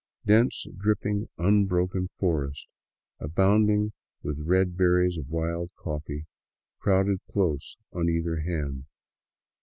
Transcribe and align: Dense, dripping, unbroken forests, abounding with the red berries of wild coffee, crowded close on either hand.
Dense, 0.25 0.65
dripping, 0.75 1.29
unbroken 1.37 2.07
forests, 2.07 2.67
abounding 3.19 3.91
with 4.23 4.37
the 4.39 4.43
red 4.43 4.75
berries 4.75 5.15
of 5.15 5.29
wild 5.29 5.69
coffee, 5.75 6.25
crowded 6.79 7.19
close 7.31 7.77
on 7.93 8.09
either 8.09 8.37
hand. 8.37 8.85